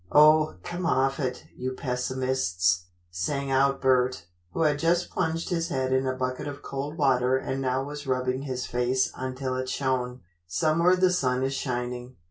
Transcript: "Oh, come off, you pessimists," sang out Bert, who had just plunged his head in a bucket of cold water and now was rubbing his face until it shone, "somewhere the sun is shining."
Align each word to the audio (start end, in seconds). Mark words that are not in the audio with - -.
"Oh, 0.11 0.55
come 0.63 0.87
off, 0.87 1.21
you 1.55 1.73
pessimists," 1.73 2.85
sang 3.11 3.51
out 3.51 3.79
Bert, 3.79 4.25
who 4.51 4.61
had 4.63 4.79
just 4.79 5.11
plunged 5.11 5.49
his 5.49 5.67
head 5.67 5.93
in 5.93 6.07
a 6.07 6.15
bucket 6.15 6.47
of 6.47 6.63
cold 6.63 6.97
water 6.97 7.37
and 7.37 7.61
now 7.61 7.83
was 7.83 8.07
rubbing 8.07 8.41
his 8.41 8.65
face 8.65 9.11
until 9.15 9.55
it 9.57 9.69
shone, 9.69 10.21
"somewhere 10.47 10.95
the 10.95 11.11
sun 11.13 11.43
is 11.43 11.53
shining." 11.53 12.15